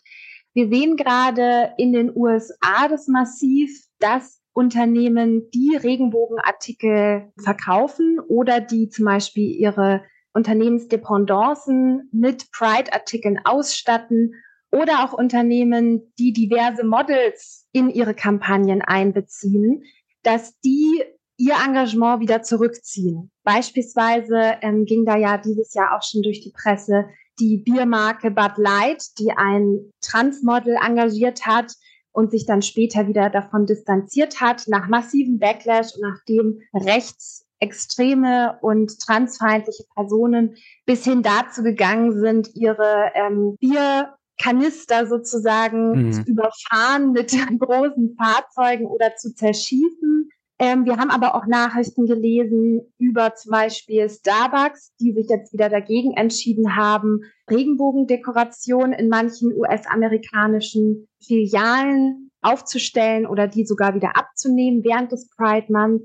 Wir 0.58 0.70
sehen 0.70 0.98
gerade 0.98 1.76
in 1.78 1.94
den 1.94 2.12
USA 2.16 2.88
das 2.90 3.08
massiv, 3.08 3.80
dass 4.00 4.42
Unternehmen, 4.54 5.52
die 5.54 5.76
Regenbogenartikel 5.76 7.32
verkaufen 7.40 8.20
oder 8.28 8.60
die 8.60 8.90
zum 8.90 9.06
Beispiel 9.06 9.52
ihre 9.52 10.02
Unternehmensdependancen 10.34 12.10
mit 12.12 12.52
Pride-Artikeln 12.52 13.40
ausstatten 13.46 14.34
oder 14.72 15.06
auch 15.06 15.14
Unternehmen, 15.14 16.12
die 16.18 16.34
diverse 16.34 16.84
Models 16.84 17.68
in 17.72 17.92
ihre 17.92 18.16
Kampagnen 18.16 18.82
einbeziehen, 18.82 19.84
dass 20.24 20.60
die 20.62 21.04
ihr 21.38 21.54
Engagement 21.68 22.20
wieder 22.20 22.42
zurückziehen. 22.42 23.30
Beispielsweise 23.44 24.58
ähm, 24.62 24.86
ging 24.86 25.06
da 25.06 25.18
ja 25.18 25.38
dieses 25.38 25.76
Jahr 25.76 25.96
auch 25.96 26.02
schon 26.02 26.24
durch 26.24 26.42
die 26.42 26.52
Presse, 26.52 27.06
die 27.40 27.58
Biermarke 27.58 28.32
Bud 28.32 28.58
Light, 28.58 29.04
die 29.20 29.32
ein 29.32 29.92
Transmodel 30.02 30.78
engagiert 30.84 31.46
hat 31.46 31.74
und 32.12 32.32
sich 32.32 32.46
dann 32.46 32.64
später 32.64 33.08
wieder 33.08 33.30
davon 33.30 33.66
distanziert 33.66 34.42
hat, 34.42 34.68
nach 34.68 34.88
massiven 34.88 35.38
Backlash 35.38 35.94
und 35.94 36.02
nachdem 36.02 36.62
rechtsextreme 36.74 38.58
und 38.62 39.00
transfeindliche 39.00 39.84
Personen 39.94 40.56
bis 40.86 41.04
hin 41.04 41.22
dazu 41.22 41.62
gegangen 41.62 42.20
sind, 42.20 42.50
ihre 42.56 43.12
ähm, 43.14 43.56
Bierkanister 43.60 45.06
sozusagen 45.06 46.08
mhm. 46.08 46.12
zu 46.12 46.22
überfahren 46.24 47.12
mit 47.12 47.32
großen 47.60 48.18
Fahrzeugen 48.18 48.88
oder 48.88 49.16
zu 49.16 49.36
zerschießen. 49.36 50.32
Ähm, 50.60 50.86
wir 50.86 50.98
haben 50.98 51.12
aber 51.12 51.36
auch 51.36 51.46
Nachrichten 51.46 52.08
gelesen 52.08 52.82
über 52.98 53.36
zum 53.36 53.52
Beispiel 53.52 54.10
Starbucks, 54.10 54.96
die 55.00 55.14
sich 55.14 55.28
jetzt 55.30 55.54
wieder 55.54 55.70
dagegen 55.70 56.14
entschieden 56.14 56.76
haben, 56.76 57.22
Regenbogendekoration 57.50 58.92
in 58.92 59.08
manchen 59.08 59.54
US-amerikanischen 59.54 61.08
Filialen 61.24 62.32
aufzustellen 62.42 63.28
oder 63.28 63.48
die 63.48 63.66
sogar 63.66 63.94
wieder 63.94 64.18
abzunehmen 64.18 64.84
während 64.84 65.12
des 65.12 65.30
Pride 65.30 65.72
Month. 65.72 66.02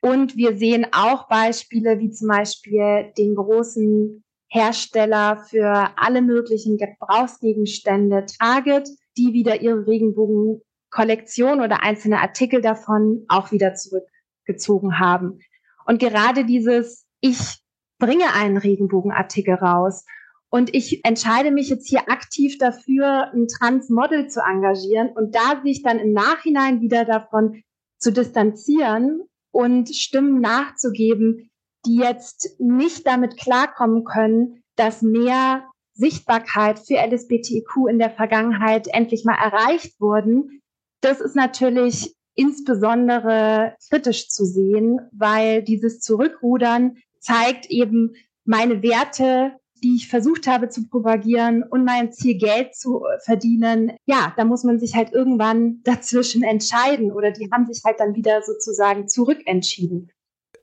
Und 0.00 0.36
wir 0.36 0.56
sehen 0.56 0.86
auch 0.92 1.28
Beispiele 1.28 1.98
wie 1.98 2.10
zum 2.10 2.28
Beispiel 2.28 3.12
den 3.18 3.34
großen 3.34 4.22
Hersteller 4.48 5.44
für 5.48 5.90
alle 5.96 6.22
möglichen 6.22 6.76
Gebrauchsgegenstände 6.76 8.26
Target, 8.38 8.88
die 9.16 9.32
wieder 9.32 9.60
ihre 9.60 9.86
Regenbogen 9.86 10.60
Kollektion 10.92 11.60
oder 11.60 11.82
einzelne 11.82 12.20
Artikel 12.20 12.60
davon 12.60 13.24
auch 13.28 13.50
wieder 13.50 13.74
zurückgezogen 13.74 15.00
haben. 15.00 15.40
Und 15.86 15.98
gerade 15.98 16.44
dieses, 16.44 17.06
ich 17.20 17.58
bringe 17.98 18.32
einen 18.34 18.58
Regenbogenartikel 18.58 19.54
raus 19.54 20.04
und 20.50 20.74
ich 20.74 21.04
entscheide 21.04 21.50
mich 21.50 21.70
jetzt 21.70 21.88
hier 21.88 22.08
aktiv 22.10 22.58
dafür, 22.58 23.32
ein 23.32 23.48
Transmodel 23.48 24.28
zu 24.28 24.40
engagieren 24.40 25.08
und 25.08 25.34
da 25.34 25.60
sich 25.64 25.82
dann 25.82 25.98
im 25.98 26.12
Nachhinein 26.12 26.80
wieder 26.80 27.04
davon 27.04 27.62
zu 27.98 28.12
distanzieren 28.12 29.22
und 29.50 29.94
Stimmen 29.94 30.40
nachzugeben, 30.40 31.50
die 31.86 31.96
jetzt 31.96 32.60
nicht 32.60 33.06
damit 33.06 33.38
klarkommen 33.38 34.04
können, 34.04 34.62
dass 34.76 35.02
mehr 35.02 35.64
Sichtbarkeit 35.94 36.78
für 36.78 36.96
LSBTIQ 36.96 37.88
in 37.88 37.98
der 37.98 38.10
Vergangenheit 38.10 38.88
endlich 38.88 39.24
mal 39.24 39.36
erreicht 39.36 40.00
wurden, 40.00 40.61
das 41.02 41.20
ist 41.20 41.36
natürlich 41.36 42.14
insbesondere 42.34 43.74
kritisch 43.90 44.28
zu 44.28 44.44
sehen, 44.44 45.00
weil 45.12 45.62
dieses 45.62 46.00
Zurückrudern 46.00 46.96
zeigt 47.20 47.66
eben 47.66 48.14
meine 48.44 48.82
Werte, 48.82 49.52
die 49.82 49.96
ich 49.96 50.08
versucht 50.08 50.46
habe 50.46 50.68
zu 50.68 50.88
propagieren 50.88 51.64
und 51.64 51.84
mein 51.84 52.12
Ziel 52.12 52.38
Geld 52.38 52.74
zu 52.74 53.02
verdienen. 53.24 53.92
Ja, 54.06 54.32
da 54.36 54.44
muss 54.44 54.64
man 54.64 54.78
sich 54.78 54.94
halt 54.94 55.12
irgendwann 55.12 55.80
dazwischen 55.84 56.42
entscheiden 56.42 57.12
oder 57.12 57.32
die 57.32 57.50
haben 57.52 57.66
sich 57.66 57.82
halt 57.84 58.00
dann 58.00 58.14
wieder 58.14 58.42
sozusagen 58.42 59.08
zurückentschieden. 59.08 60.10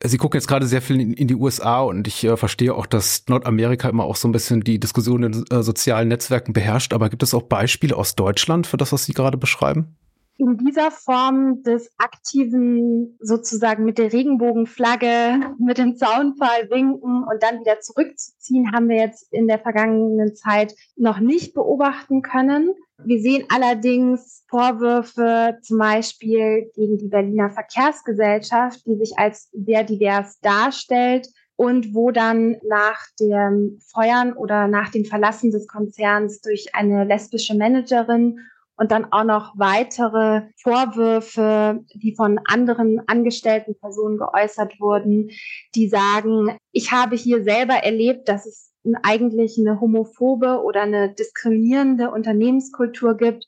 Sie 0.02 0.18
gucken 0.18 0.38
jetzt 0.38 0.48
gerade 0.48 0.66
sehr 0.66 0.82
viel 0.82 1.02
in, 1.02 1.14
in 1.14 1.28
die 1.28 1.36
USA 1.36 1.82
und 1.82 2.08
ich 2.08 2.24
äh, 2.24 2.38
verstehe 2.38 2.74
auch, 2.74 2.86
dass 2.86 3.26
Nordamerika 3.28 3.90
immer 3.90 4.06
auch 4.06 4.16
so 4.16 4.30
ein 4.30 4.32
bisschen 4.32 4.62
die 4.62 4.80
Diskussion 4.80 5.24
in 5.24 5.46
äh, 5.52 5.62
sozialen 5.62 6.08
Netzwerken 6.08 6.54
beherrscht. 6.54 6.94
Aber 6.94 7.10
gibt 7.10 7.22
es 7.22 7.34
auch 7.34 7.44
Beispiele 7.44 7.98
aus 7.98 8.16
Deutschland 8.16 8.66
für 8.66 8.78
das, 8.78 8.94
was 8.94 9.04
Sie 9.04 9.12
gerade 9.12 9.38
beschreiben? 9.38 9.98
In 10.40 10.58
dieser 10.58 10.90
Form 10.90 11.64
des 11.64 11.92
aktiven, 11.98 13.18
sozusagen 13.20 13.84
mit 13.84 13.98
der 13.98 14.14
Regenbogenflagge, 14.14 15.56
mit 15.60 15.78
dem 15.78 15.98
Zaunpfahl 15.98 16.70
winken 16.70 17.26
und 17.26 17.44
dann 17.44 17.60
wieder 17.60 17.82
zurückzuziehen, 17.82 18.72
haben 18.72 18.88
wir 18.88 18.96
jetzt 18.96 19.32
in 19.34 19.48
der 19.48 19.60
vergangenen 19.60 20.34
Zeit 20.36 20.74
noch 20.96 21.20
nicht 21.20 21.54
beobachten 21.54 22.22
können. 22.22 22.74
Wir 23.04 23.20
sehen 23.20 23.46
allerdings 23.54 24.46
Vorwürfe 24.50 25.58
zum 25.62 25.78
Beispiel 25.78 26.72
gegen 26.74 26.98
die 26.98 27.10
Berliner 27.10 27.50
Verkehrsgesellschaft, 27.50 28.86
die 28.86 28.96
sich 28.96 29.18
als 29.18 29.50
sehr 29.52 29.84
divers 29.84 30.40
darstellt 30.40 31.28
und 31.58 31.94
wo 31.94 32.12
dann 32.12 32.56
nach 32.66 33.02
dem 33.20 33.78
Feuern 33.92 34.32
oder 34.32 34.70
nach 34.70 34.90
dem 34.92 35.04
Verlassen 35.04 35.52
des 35.52 35.68
Konzerns 35.68 36.40
durch 36.40 36.74
eine 36.74 37.04
lesbische 37.04 37.56
Managerin 37.56 38.40
und 38.80 38.92
dann 38.92 39.12
auch 39.12 39.26
noch 39.26 39.54
weitere 39.58 40.44
Vorwürfe, 40.56 41.84
die 41.94 42.16
von 42.16 42.40
anderen 42.46 43.02
angestellten 43.08 43.78
Personen 43.78 44.18
geäußert 44.18 44.80
wurden, 44.80 45.32
die 45.76 45.90
sagen, 45.90 46.58
ich 46.72 46.94
habe 46.94 47.18
hier 47.18 47.44
selber 47.44 47.74
erlebt, 47.74 48.30
dass 48.30 48.46
es 48.46 48.72
eigentlich 49.04 49.58
eine 49.60 49.82
homophobe 49.82 50.64
oder 50.64 50.84
eine 50.84 51.14
diskriminierende 51.14 52.10
Unternehmenskultur 52.10 53.18
gibt 53.18 53.46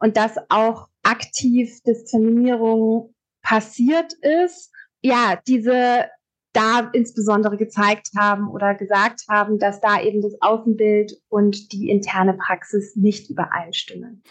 und 0.00 0.18
dass 0.18 0.36
auch 0.50 0.88
aktiv 1.02 1.80
Diskriminierung 1.86 3.14
passiert 3.42 4.12
ist. 4.20 4.70
Ja, 5.02 5.40
diese 5.48 6.10
da 6.54 6.90
insbesondere 6.92 7.56
gezeigt 7.56 8.10
haben 8.16 8.48
oder 8.48 8.74
gesagt 8.74 9.22
haben, 9.28 9.58
dass 9.58 9.80
da 9.80 10.00
eben 10.00 10.22
das 10.22 10.40
Außenbild 10.40 11.20
und 11.28 11.72
die 11.72 11.90
interne 11.90 12.34
Praxis 12.34 12.96
nicht 12.96 13.28
übereinstimmen. 13.28 14.22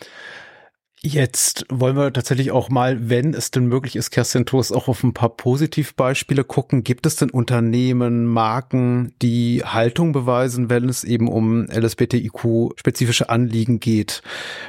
Jetzt 1.05 1.65
wollen 1.69 1.97
wir 1.97 2.13
tatsächlich 2.13 2.51
auch 2.51 2.69
mal, 2.69 3.09
wenn 3.09 3.33
es 3.33 3.51
denn 3.51 3.65
möglich 3.65 3.97
ist, 3.97 4.11
Kerstin 4.11 4.45
Toast, 4.45 4.73
auch 4.73 4.87
auf 4.87 5.03
ein 5.03 5.13
paar 5.13 5.35
Positivbeispiele 5.35 6.45
gucken. 6.45 6.85
Gibt 6.85 7.05
es 7.05 7.17
denn 7.17 7.29
Unternehmen, 7.29 8.25
Marken, 8.25 9.13
die 9.21 9.63
Haltung 9.65 10.13
beweisen, 10.13 10.69
wenn 10.69 10.87
es 10.87 11.03
eben 11.03 11.27
um 11.27 11.65
LSBTIQ-spezifische 11.65 13.27
Anliegen 13.27 13.81
geht 13.81 14.21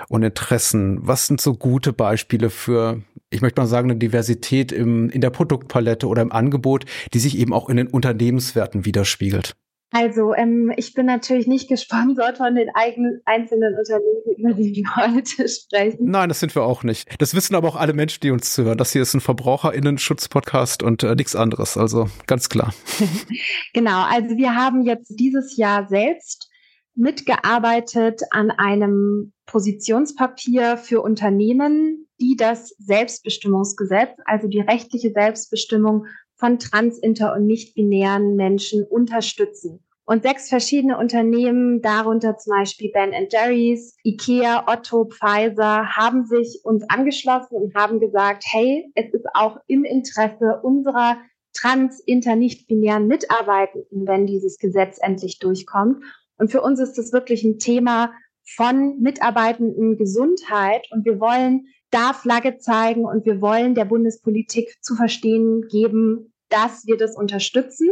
und 0.09 0.25
Interessen? 0.25 0.99
Was 1.07 1.29
sind 1.29 1.41
so 1.41 1.55
gute 1.55 1.93
Beispiele 1.93 2.50
für, 2.50 3.00
ich 3.31 3.41
möchte 3.41 3.61
mal 3.61 3.69
sagen, 3.69 3.93
eine 3.93 3.99
Diversität 4.00 4.73
im, 4.73 5.11
in 5.11 5.21
der 5.21 5.31
Produktpalette 5.31 6.09
oder 6.09 6.23
im 6.23 6.33
Angebot, 6.33 6.85
die 7.12 7.21
sich 7.21 7.38
eben 7.38 7.53
auch 7.53 7.69
in 7.69 7.76
den 7.76 7.87
Unternehmenswerten 7.87 8.85
widerspiegelt? 8.85 9.55
Also 9.91 10.35
ähm, 10.35 10.73
ich 10.76 10.95
bin 10.95 11.07
natürlich 11.07 11.47
nicht 11.47 11.69
gesponsert 11.69 12.38
von 12.38 12.55
den 12.57 12.69
eigenen 12.75 13.21
einzelnen 13.26 13.75
Unternehmen, 13.79 14.37
über 14.37 14.53
die 14.53 14.75
wir 14.75 14.97
heute 14.97 15.49
sprechen. 15.49 16.11
Nein, 16.11 16.29
das 16.29 16.41
sind 16.41 16.55
wir 16.55 16.62
auch 16.62 16.83
nicht. 16.83 17.09
Das 17.21 17.35
wissen 17.35 17.55
aber 17.55 17.69
auch 17.69 17.76
alle 17.76 17.93
Menschen, 17.93 18.21
die 18.21 18.31
uns 18.31 18.53
zuhören. 18.53 18.76
Das 18.76 18.93
hier 18.93 19.03
ist 19.03 19.14
ein 19.14 19.21
Verbraucherinnen-Schutz-Podcast 19.21 20.83
und 20.83 21.05
äh, 21.05 21.14
nichts 21.14 21.37
anderes. 21.37 21.76
Also 21.76 22.09
ganz 22.26 22.49
klar. 22.49 22.75
genau, 23.73 24.03
also 24.03 24.37
wir 24.37 24.57
haben 24.57 24.83
jetzt 24.83 25.14
dieses 25.19 25.57
Jahr 25.57 25.87
selbst 25.88 26.50
mitgearbeitet 26.97 28.23
an 28.31 28.50
einem 28.50 29.33
Positionspapier 29.47 30.76
für 30.76 31.03
Unternehmen, 31.03 32.09
die 32.21 32.37
das 32.37 32.71
Selbstbestimmungsgesetz, 32.79 34.11
also 34.25 34.49
die 34.49 34.61
rechtliche 34.61 35.11
Selbstbestimmung 35.11 36.07
von 36.37 36.59
trans, 36.59 36.99
inter 36.99 37.35
und 37.35 37.47
nicht-binären 37.47 38.37
Menschen 38.37 38.85
unterstützen. 38.85 39.85
Und 40.07 40.23
sechs 40.23 40.50
verschiedene 40.50 40.99
Unternehmen, 40.99 41.81
darunter 41.81 42.37
zum 42.37 42.59
Beispiel 42.59 42.91
Ben 42.93 43.12
Jerry's, 43.31 43.97
IKEA, 44.05 44.67
Otto, 44.67 45.07
Pfizer, 45.07 45.97
haben 45.97 46.26
sich 46.26 46.61
uns 46.62 46.85
angeschlossen 46.91 47.57
und 47.57 47.75
haben 47.75 48.00
gesagt, 48.00 48.45
hey, 48.47 48.91
es 48.95 49.14
ist 49.14 49.26
auch 49.33 49.59
im 49.67 49.85
Interesse 49.85 50.61
unserer 50.62 51.17
trans, 51.55 52.00
inter, 52.00 52.37
nicht-binären 52.37 53.07
Mitarbeitenden, 53.07 54.07
wenn 54.07 54.26
dieses 54.26 54.59
Gesetz 54.59 54.99
endlich 55.00 55.38
durchkommt. 55.38 56.05
Und 56.37 56.50
für 56.50 56.61
uns 56.61 56.81
ist 56.81 56.99
das 56.99 57.12
wirklich 57.12 57.43
ein 57.45 57.59
Thema 57.59 58.12
von 58.45 59.00
Mitarbeitenden 59.00 59.97
Gesundheit. 59.97 60.87
Und 60.91 61.07
wir 61.07 61.19
wollen 61.19 61.69
da 61.95 62.13
Flagge 62.13 62.59
zeigen 62.59 63.05
und 63.05 63.25
wir 63.25 63.41
wollen 63.41 63.75
der 63.75 63.85
Bundespolitik 63.85 64.77
zu 64.83 64.97
verstehen 64.97 65.63
geben, 65.69 66.33
dass 66.49 66.87
wir 66.87 66.97
das 66.97 67.17
unterstützen. 67.17 67.89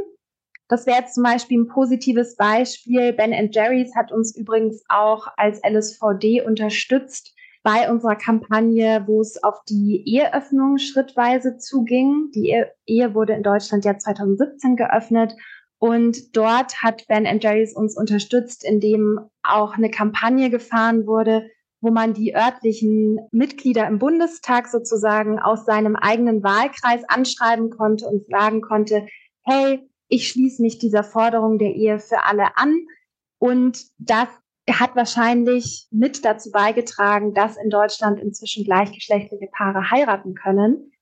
Das 0.68 0.86
wäre 0.86 1.00
jetzt 1.00 1.14
zum 1.14 1.22
Beispiel 1.22 1.60
ein 1.60 1.68
positives 1.68 2.34
Beispiel. 2.36 3.12
Ben 3.12 3.32
Jerry's 3.52 3.94
hat 3.94 4.10
uns 4.10 4.34
übrigens 4.36 4.82
auch 4.88 5.28
als 5.36 5.60
LSVD 5.64 6.42
unterstützt 6.42 7.34
bei 7.62 7.90
unserer 7.90 8.16
Kampagne, 8.16 9.04
wo 9.06 9.20
es 9.20 9.42
auf 9.44 9.62
die 9.68 10.02
Eheöffnung 10.04 10.78
schrittweise 10.78 11.58
zuging. 11.58 12.30
Die 12.34 12.56
Ehe 12.86 13.14
wurde 13.14 13.34
in 13.34 13.44
Deutschland 13.44 13.84
ja 13.84 13.96
2017 13.96 14.74
geöffnet. 14.74 15.34
Und 15.78 16.36
dort 16.36 16.82
hat 16.82 17.06
Ben 17.06 17.26
Jerry's 17.40 17.74
uns 17.74 17.96
unterstützt, 17.96 18.64
indem 18.64 19.20
auch 19.42 19.74
eine 19.74 19.90
Kampagne 19.90 20.50
gefahren 20.50 21.06
wurde, 21.06 21.48
wo 21.82 21.90
man 21.90 22.14
die 22.14 22.34
örtlichen 22.34 23.18
Mitglieder 23.32 23.86
im 23.88 23.98
Bundestag 23.98 24.68
sozusagen 24.68 25.40
aus 25.40 25.66
seinem 25.66 25.96
eigenen 25.96 26.42
Wahlkreis 26.42 27.02
anschreiben 27.08 27.70
konnte 27.70 28.06
und 28.06 28.24
sagen 28.28 28.62
konnte, 28.62 29.06
hey, 29.42 29.80
ich 30.08 30.28
schließe 30.28 30.62
mich 30.62 30.78
dieser 30.78 31.02
Forderung 31.02 31.58
der 31.58 31.74
Ehe 31.74 31.98
für 31.98 32.24
alle 32.24 32.56
an. 32.56 32.86
Und 33.38 33.84
das 33.98 34.28
hat 34.70 34.94
wahrscheinlich 34.94 35.88
mit 35.90 36.24
dazu 36.24 36.52
beigetragen, 36.52 37.34
dass 37.34 37.56
in 37.56 37.68
Deutschland 37.68 38.20
inzwischen 38.20 38.64
gleichgeschlechtliche 38.64 39.48
Paare 39.50 39.90
heiraten 39.90 40.34
können. 40.34 40.92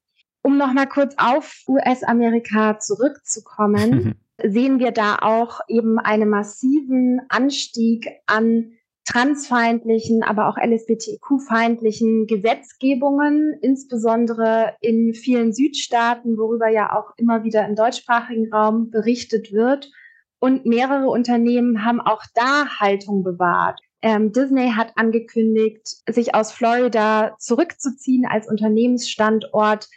Um 0.43 0.57
nochmal 0.57 0.89
kurz 0.89 1.15
auf 1.19 1.63
US-Amerika 1.69 2.79
zurückzukommen, 2.79 4.15
sehen 4.43 4.79
wir 4.79 4.93
da 4.93 5.19
auch 5.21 5.61
eben 5.69 5.99
einen 5.99 6.31
massiven 6.31 7.21
Anstieg 7.29 8.09
an 8.27 8.73
transfeindlichen, 9.11 10.23
aber 10.23 10.49
auch 10.49 10.57
LSBTQ-feindlichen 10.57 12.27
Gesetzgebungen, 12.27 13.59
insbesondere 13.61 14.75
in 14.81 15.15
vielen 15.15 15.53
Südstaaten, 15.53 16.39
worüber 16.39 16.69
ja 16.69 16.97
auch 16.97 17.13
immer 17.17 17.43
wieder 17.43 17.67
im 17.67 17.75
deutschsprachigen 17.75 18.53
Raum 18.53 18.91
berichtet 18.91 19.53
wird. 19.53 19.91
Und 20.39 20.65
mehrere 20.65 21.09
Unternehmen 21.09 21.85
haben 21.85 22.01
auch 22.01 22.23
da 22.35 22.67
Haltung 22.79 23.23
bewahrt. 23.23 23.81
Ähm, 24.03 24.33
Disney 24.33 24.71
hat 24.71 24.93
angekündigt, 24.97 25.87
sich 26.09 26.35
aus 26.35 26.53
Florida 26.53 27.37
zurückzuziehen 27.39 28.25
als 28.27 28.49
Unternehmensstandort, 28.49 29.89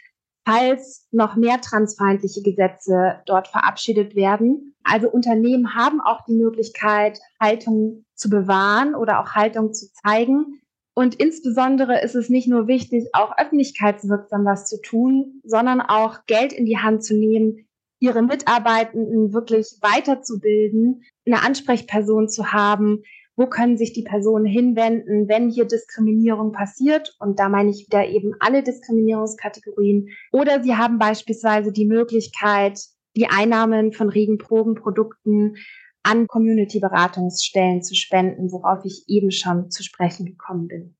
falls 0.44 1.08
noch 1.10 1.36
mehr 1.36 1.60
transfeindliche 1.60 2.42
Gesetze 2.42 3.20
dort 3.26 3.48
verabschiedet 3.48 4.14
werden. 4.14 4.74
Also 4.82 5.08
Unternehmen 5.08 5.74
haben 5.74 6.00
auch 6.00 6.24
die 6.26 6.34
Möglichkeit, 6.34 7.18
Haltung 7.40 8.04
zu 8.14 8.28
bewahren 8.28 8.94
oder 8.94 9.20
auch 9.20 9.32
Haltung 9.32 9.72
zu 9.72 9.86
zeigen. 9.92 10.60
Und 10.94 11.16
insbesondere 11.16 12.02
ist 12.02 12.14
es 12.14 12.28
nicht 12.28 12.46
nur 12.46 12.68
wichtig, 12.68 13.08
auch 13.14 13.36
öffentlichkeitswirksam 13.36 14.44
was 14.44 14.66
zu 14.68 14.80
tun, 14.80 15.40
sondern 15.42 15.80
auch 15.80 16.26
Geld 16.26 16.52
in 16.52 16.66
die 16.66 16.78
Hand 16.78 17.02
zu 17.02 17.16
nehmen, 17.16 17.66
ihre 17.98 18.22
Mitarbeitenden 18.22 19.32
wirklich 19.32 19.78
weiterzubilden, 19.80 21.02
eine 21.26 21.42
Ansprechperson 21.42 22.28
zu 22.28 22.52
haben, 22.52 23.02
wo 23.36 23.46
können 23.46 23.76
sich 23.76 23.92
die 23.92 24.02
Personen 24.02 24.46
hinwenden, 24.46 25.28
wenn 25.28 25.50
hier 25.50 25.64
Diskriminierung 25.64 26.52
passiert. 26.52 27.16
Und 27.18 27.38
da 27.38 27.48
meine 27.48 27.70
ich 27.70 27.86
wieder 27.86 28.06
eben 28.06 28.34
alle 28.40 28.62
Diskriminierungskategorien. 28.62 30.08
Oder 30.32 30.62
sie 30.62 30.76
haben 30.76 30.98
beispielsweise 30.98 31.72
die 31.72 31.86
Möglichkeit, 31.86 32.80
die 33.16 33.26
Einnahmen 33.26 33.92
von 33.92 34.08
Regenprobenprodukten 34.08 35.56
an 36.02 36.26
Community-Beratungsstellen 36.26 37.82
zu 37.82 37.94
spenden, 37.94 38.52
worauf 38.52 38.84
ich 38.84 39.04
eben 39.08 39.30
schon 39.30 39.70
zu 39.70 39.82
sprechen 39.82 40.26
gekommen 40.26 40.68
bin. 40.68 40.96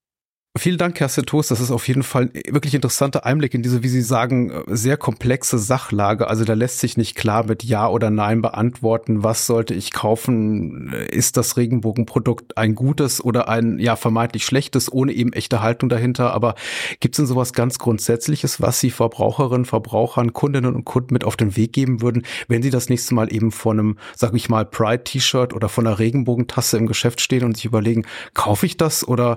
Vielen 0.56 0.78
Dank, 0.78 0.94
Kerstin 0.94 1.26
Toast. 1.26 1.50
Das 1.50 1.58
ist 1.58 1.72
auf 1.72 1.88
jeden 1.88 2.04
Fall 2.04 2.30
wirklich 2.48 2.76
interessanter 2.76 3.26
Einblick 3.26 3.54
in 3.54 3.62
diese, 3.64 3.82
wie 3.82 3.88
Sie 3.88 4.02
sagen, 4.02 4.62
sehr 4.68 4.96
komplexe 4.96 5.58
Sachlage. 5.58 6.28
Also 6.28 6.44
da 6.44 6.54
lässt 6.54 6.78
sich 6.78 6.96
nicht 6.96 7.16
klar 7.16 7.46
mit 7.46 7.64
Ja 7.64 7.88
oder 7.88 8.08
Nein 8.10 8.40
beantworten, 8.40 9.24
was 9.24 9.46
sollte 9.46 9.74
ich 9.74 9.92
kaufen? 9.92 10.92
Ist 11.10 11.36
das 11.36 11.56
Regenbogenprodukt 11.56 12.56
ein 12.56 12.76
gutes 12.76 13.22
oder 13.22 13.48
ein 13.48 13.80
ja 13.80 13.96
vermeintlich 13.96 14.44
schlechtes, 14.44 14.92
ohne 14.92 15.12
eben 15.12 15.32
echte 15.32 15.60
Haltung 15.60 15.88
dahinter? 15.88 16.32
Aber 16.32 16.54
gibt 17.00 17.16
es 17.16 17.16
denn 17.16 17.26
sowas 17.26 17.52
ganz 17.52 17.80
Grundsätzliches, 17.80 18.60
was 18.60 18.78
Sie 18.78 18.92
Verbraucherinnen, 18.92 19.64
Verbrauchern, 19.64 20.34
Kundinnen 20.34 20.76
und 20.76 20.84
Kunden 20.84 21.14
mit 21.14 21.24
auf 21.24 21.36
den 21.36 21.56
Weg 21.56 21.72
geben 21.72 22.00
würden, 22.00 22.22
wenn 22.46 22.62
Sie 22.62 22.70
das 22.70 22.88
nächste 22.88 23.16
Mal 23.16 23.34
eben 23.34 23.50
vor 23.50 23.72
einem, 23.72 23.98
sag 24.14 24.32
ich 24.34 24.48
mal, 24.48 24.64
Pride-T-Shirt 24.64 25.52
oder 25.52 25.68
von 25.68 25.84
einer 25.84 25.98
Regenbogentasse 25.98 26.78
im 26.78 26.86
Geschäft 26.86 27.20
stehen 27.20 27.42
und 27.42 27.56
sich 27.56 27.64
überlegen, 27.64 28.04
kaufe 28.34 28.66
ich 28.66 28.76
das 28.76 29.06
oder 29.06 29.34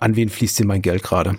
an 0.00 0.16
wen 0.16 0.28
fließt 0.28 0.58
denn 0.58 0.66
mein 0.66 0.82
Geld 0.82 1.02
gerade? 1.02 1.36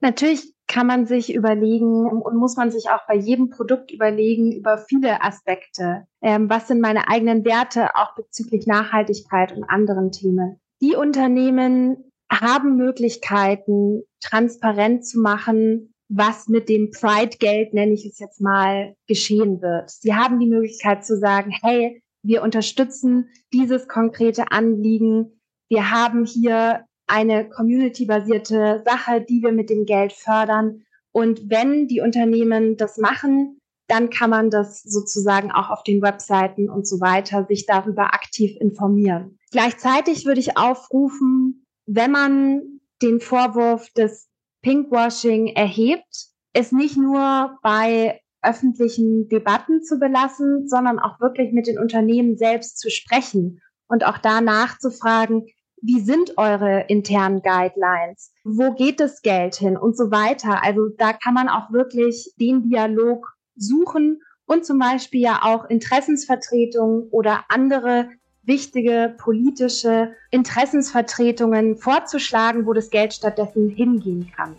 Natürlich 0.00 0.54
kann 0.66 0.86
man 0.86 1.06
sich 1.06 1.34
überlegen 1.34 2.06
und 2.06 2.36
muss 2.36 2.56
man 2.56 2.70
sich 2.70 2.90
auch 2.90 3.06
bei 3.08 3.16
jedem 3.16 3.50
Produkt 3.50 3.90
überlegen 3.90 4.52
über 4.52 4.78
viele 4.78 5.22
Aspekte. 5.22 6.06
Ähm, 6.22 6.48
was 6.48 6.68
sind 6.68 6.80
meine 6.80 7.08
eigenen 7.08 7.44
Werte 7.44 7.96
auch 7.96 8.14
bezüglich 8.14 8.66
Nachhaltigkeit 8.66 9.52
und 9.52 9.64
anderen 9.64 10.12
Themen? 10.12 10.60
Die 10.80 10.94
Unternehmen 10.94 12.10
haben 12.30 12.76
Möglichkeiten, 12.76 14.02
transparent 14.20 15.04
zu 15.04 15.20
machen, 15.20 15.92
was 16.08 16.48
mit 16.48 16.68
dem 16.68 16.90
Pride-Geld, 16.90 17.74
nenne 17.74 17.92
ich 17.92 18.06
es 18.06 18.18
jetzt 18.18 18.40
mal, 18.40 18.94
geschehen 19.08 19.60
wird. 19.60 19.90
Sie 19.90 20.14
haben 20.14 20.38
die 20.38 20.48
Möglichkeit 20.48 21.04
zu 21.04 21.18
sagen, 21.18 21.50
hey, 21.62 22.02
wir 22.22 22.42
unterstützen 22.42 23.28
dieses 23.52 23.88
konkrete 23.88 24.52
Anliegen. 24.52 25.40
Wir 25.68 25.90
haben 25.90 26.24
hier 26.24 26.84
eine 27.10 27.48
community-basierte 27.48 28.82
Sache, 28.84 29.20
die 29.20 29.42
wir 29.42 29.52
mit 29.52 29.70
dem 29.70 29.84
Geld 29.84 30.12
fördern. 30.12 30.84
Und 31.12 31.50
wenn 31.50 31.88
die 31.88 32.00
Unternehmen 32.00 32.76
das 32.76 32.96
machen, 32.98 33.60
dann 33.88 34.08
kann 34.08 34.30
man 34.30 34.50
das 34.50 34.82
sozusagen 34.82 35.50
auch 35.50 35.70
auf 35.70 35.82
den 35.82 36.00
Webseiten 36.00 36.70
und 36.70 36.86
so 36.86 37.00
weiter 37.00 37.44
sich 37.48 37.66
darüber 37.66 38.14
aktiv 38.14 38.56
informieren. 38.60 39.38
Gleichzeitig 39.50 40.26
würde 40.26 40.40
ich 40.40 40.56
aufrufen, 40.56 41.66
wenn 41.86 42.12
man 42.12 42.80
den 43.02 43.20
Vorwurf 43.20 43.90
des 43.90 44.28
Pinkwashing 44.62 45.48
erhebt, 45.48 46.28
es 46.52 46.70
nicht 46.70 46.96
nur 46.96 47.58
bei 47.62 48.20
öffentlichen 48.42 49.28
Debatten 49.28 49.82
zu 49.82 49.98
belassen, 49.98 50.68
sondern 50.68 50.98
auch 50.98 51.20
wirklich 51.20 51.52
mit 51.52 51.66
den 51.66 51.78
Unternehmen 51.78 52.36
selbst 52.36 52.78
zu 52.78 52.90
sprechen 52.90 53.60
und 53.88 54.04
auch 54.06 54.18
da 54.18 54.40
nachzufragen, 54.40 55.46
wie 55.82 56.00
sind 56.00 56.36
eure 56.36 56.84
internen 56.88 57.42
Guidelines? 57.42 58.32
Wo 58.44 58.72
geht 58.72 59.00
das 59.00 59.22
Geld 59.22 59.56
hin 59.56 59.76
und 59.76 59.96
so 59.96 60.10
weiter? 60.10 60.62
Also 60.62 60.88
da 60.96 61.12
kann 61.12 61.34
man 61.34 61.48
auch 61.48 61.70
wirklich 61.72 62.32
den 62.38 62.62
Dialog 62.68 63.34
suchen 63.56 64.22
und 64.46 64.64
zum 64.64 64.78
Beispiel 64.78 65.20
ja 65.20 65.40
auch 65.42 65.64
Interessensvertretungen 65.66 67.08
oder 67.10 67.44
andere 67.48 68.08
wichtige 68.42 69.14
politische 69.18 70.14
Interessensvertretungen 70.30 71.76
vorzuschlagen, 71.76 72.66
wo 72.66 72.72
das 72.72 72.90
Geld 72.90 73.14
stattdessen 73.14 73.68
hingehen 73.68 74.32
kann. 74.34 74.56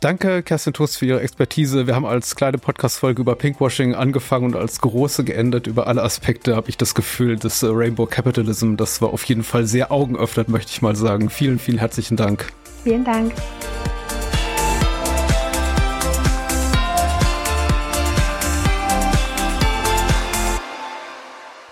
Danke, 0.00 0.42
Kerstin 0.42 0.74
Tuss, 0.74 0.96
für 0.96 1.06
Ihre 1.06 1.20
Expertise. 1.22 1.86
Wir 1.86 1.94
haben 1.94 2.04
als 2.04 2.36
kleine 2.36 2.58
Podcast-Folge 2.58 3.22
über 3.22 3.34
Pinkwashing 3.34 3.94
angefangen 3.94 4.44
und 4.44 4.56
als 4.56 4.80
große 4.80 5.24
geendet. 5.24 5.66
Über 5.66 5.86
alle 5.86 6.02
Aspekte 6.02 6.54
habe 6.54 6.68
ich 6.68 6.76
das 6.76 6.94
Gefühl, 6.94 7.36
dass 7.36 7.62
äh, 7.62 7.68
Rainbow 7.70 8.04
Capitalism, 8.04 8.76
das 8.76 9.00
war 9.00 9.10
auf 9.14 9.24
jeden 9.24 9.42
Fall 9.42 9.66
sehr 9.66 9.90
augenöffnet, 9.90 10.50
möchte 10.50 10.70
ich 10.70 10.82
mal 10.82 10.94
sagen. 10.94 11.30
Vielen, 11.30 11.58
vielen 11.58 11.78
herzlichen 11.78 12.16
Dank. 12.16 12.52
Vielen 12.84 13.04
Dank. 13.04 13.32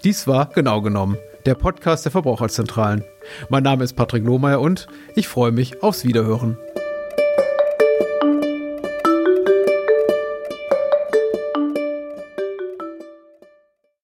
Dies 0.04 0.28
war 0.28 0.50
genau 0.54 0.82
genommen 0.82 1.18
der 1.46 1.56
Podcast 1.56 2.06
der 2.06 2.12
Verbraucherzentralen. 2.12 3.04
Mein 3.50 3.64
Name 3.64 3.84
ist 3.84 3.96
Patrick 3.96 4.26
Lohmeier 4.26 4.62
und 4.62 4.88
ich 5.16 5.28
freue 5.28 5.52
mich 5.52 5.84
aufs 5.84 6.04
Wiederhören. 6.04 6.58